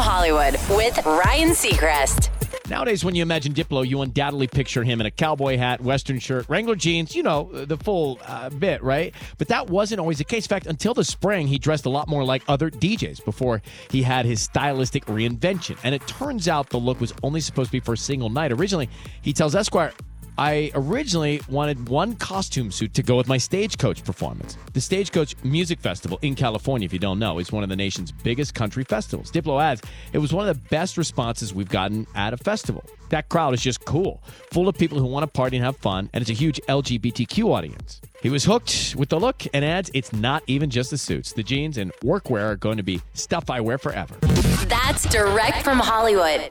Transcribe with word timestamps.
Hollywood 0.00 0.54
with 0.70 1.04
Ryan 1.04 1.50
Seacrest. 1.50 2.30
Nowadays, 2.70 3.04
when 3.04 3.16
you 3.16 3.22
imagine 3.22 3.52
Diplo, 3.52 3.86
you 3.86 4.00
undoubtedly 4.00 4.46
picture 4.46 4.84
him 4.84 5.00
in 5.00 5.06
a 5.06 5.10
cowboy 5.10 5.56
hat, 5.56 5.80
Western 5.80 6.20
shirt, 6.20 6.46
Wrangler 6.48 6.76
jeans, 6.76 7.16
you 7.16 7.22
know, 7.24 7.50
the 7.52 7.76
full 7.76 8.20
uh, 8.24 8.48
bit, 8.48 8.80
right? 8.82 9.12
But 9.38 9.48
that 9.48 9.68
wasn't 9.68 10.00
always 10.00 10.18
the 10.18 10.24
case. 10.24 10.46
In 10.46 10.48
fact, 10.48 10.66
until 10.66 10.94
the 10.94 11.02
spring, 11.02 11.48
he 11.48 11.58
dressed 11.58 11.84
a 11.84 11.90
lot 11.90 12.06
more 12.06 12.24
like 12.24 12.44
other 12.46 12.70
DJs 12.70 13.24
before 13.24 13.60
he 13.90 14.02
had 14.02 14.24
his 14.24 14.40
stylistic 14.40 15.04
reinvention. 15.06 15.78
And 15.82 15.96
it 15.96 16.06
turns 16.06 16.46
out 16.46 16.70
the 16.70 16.78
look 16.78 17.00
was 17.00 17.12
only 17.24 17.40
supposed 17.40 17.68
to 17.68 17.72
be 17.72 17.80
for 17.80 17.94
a 17.94 17.98
single 17.98 18.30
night. 18.30 18.52
Originally, 18.52 18.88
he 19.22 19.32
tells 19.32 19.56
Esquire, 19.56 19.92
I 20.40 20.70
originally 20.74 21.42
wanted 21.50 21.90
one 21.90 22.16
costume 22.16 22.70
suit 22.70 22.94
to 22.94 23.02
go 23.02 23.14
with 23.14 23.28
my 23.28 23.36
Stagecoach 23.36 24.02
performance. 24.02 24.56
The 24.72 24.80
Stagecoach 24.80 25.36
Music 25.44 25.78
Festival 25.78 26.18
in 26.22 26.34
California, 26.34 26.86
if 26.86 26.94
you 26.94 26.98
don't 26.98 27.18
know, 27.18 27.38
is 27.40 27.52
one 27.52 27.62
of 27.62 27.68
the 27.68 27.76
nation's 27.76 28.10
biggest 28.10 28.54
country 28.54 28.82
festivals. 28.82 29.30
Diplo 29.30 29.62
adds, 29.62 29.82
it 30.14 30.18
was 30.18 30.32
one 30.32 30.48
of 30.48 30.56
the 30.56 30.68
best 30.70 30.96
responses 30.96 31.52
we've 31.52 31.68
gotten 31.68 32.06
at 32.14 32.32
a 32.32 32.38
festival. 32.38 32.82
That 33.10 33.28
crowd 33.28 33.52
is 33.52 33.60
just 33.60 33.84
cool, 33.84 34.22
full 34.50 34.66
of 34.66 34.78
people 34.78 34.98
who 34.98 35.04
want 35.04 35.24
to 35.24 35.26
party 35.26 35.58
and 35.58 35.66
have 35.66 35.76
fun, 35.76 36.08
and 36.14 36.22
it's 36.22 36.30
a 36.30 36.34
huge 36.34 36.58
LGBTQ 36.68 37.44
audience. 37.44 38.00
He 38.22 38.30
was 38.30 38.44
hooked 38.44 38.94
with 38.96 39.10
the 39.10 39.20
look 39.20 39.42
and 39.52 39.62
adds, 39.62 39.90
it's 39.92 40.10
not 40.14 40.42
even 40.46 40.70
just 40.70 40.90
the 40.90 40.96
suits. 40.96 41.34
The 41.34 41.42
jeans 41.42 41.76
and 41.76 41.92
workwear 42.02 42.44
are 42.44 42.56
going 42.56 42.78
to 42.78 42.82
be 42.82 43.02
stuff 43.12 43.50
I 43.50 43.60
wear 43.60 43.76
forever. 43.76 44.14
That's 44.68 45.06
direct 45.10 45.64
from 45.64 45.78
Hollywood. 45.78 46.50